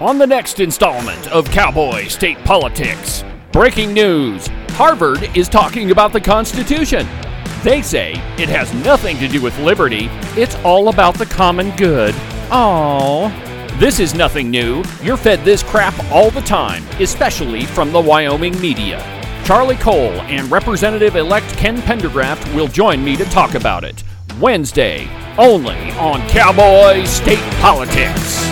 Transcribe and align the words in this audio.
On 0.00 0.18
the 0.18 0.26
next 0.26 0.60
installment 0.60 1.26
of 1.28 1.50
Cowboy 1.50 2.08
State 2.08 2.36
Politics, 2.44 3.24
breaking 3.50 3.94
news 3.94 4.46
Harvard 4.72 5.34
is 5.34 5.48
talking 5.48 5.90
about 5.90 6.12
the 6.12 6.20
Constitution. 6.20 7.08
They 7.62 7.80
say 7.80 8.10
it 8.36 8.50
has 8.50 8.74
nothing 8.84 9.16
to 9.16 9.26
do 9.26 9.40
with 9.40 9.58
liberty, 9.58 10.10
it's 10.36 10.54
all 10.56 10.90
about 10.90 11.14
the 11.14 11.24
common 11.24 11.74
good. 11.76 12.14
Aww. 12.50 13.30
This 13.80 13.98
is 13.98 14.14
nothing 14.14 14.50
new. 14.50 14.84
You're 15.02 15.16
fed 15.16 15.40
this 15.46 15.62
crap 15.62 15.98
all 16.12 16.30
the 16.30 16.42
time, 16.42 16.84
especially 17.00 17.64
from 17.64 17.90
the 17.90 18.00
Wyoming 18.00 18.60
media. 18.60 18.98
Charlie 19.46 19.76
Cole 19.76 20.20
and 20.28 20.50
Representative 20.50 21.16
elect 21.16 21.48
Ken 21.56 21.78
Pendergraft 21.78 22.54
will 22.54 22.68
join 22.68 23.02
me 23.02 23.16
to 23.16 23.24
talk 23.24 23.54
about 23.54 23.82
it. 23.82 24.04
Wednesday, 24.40 25.08
only 25.38 25.90
on 25.92 26.20
Cowboy 26.28 27.04
State 27.04 27.40
Politics. 27.62 28.44